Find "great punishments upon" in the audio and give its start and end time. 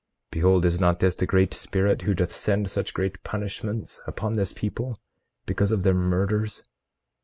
2.95-4.33